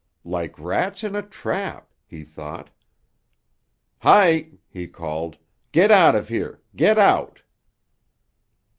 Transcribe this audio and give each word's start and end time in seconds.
"Like 0.23 0.57
rats 0.57 1.03
in 1.03 1.15
a 1.15 1.21
trap," 1.21 1.93
he 2.07 2.23
thought. 2.23 2.71
"Hi!" 3.99 4.49
he 4.67 4.87
called. 4.87 5.37
"Get 5.71 5.91
out 5.91 6.15
of 6.15 6.27
here. 6.27 6.59
Get 6.75 6.97
out!" 6.97 7.41